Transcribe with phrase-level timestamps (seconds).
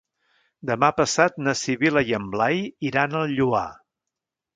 [0.69, 3.63] Demà passat na Sibil·la i en Blai iran al Lloar.